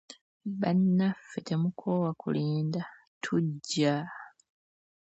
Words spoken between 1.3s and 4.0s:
temukoowa kulinda, tujja.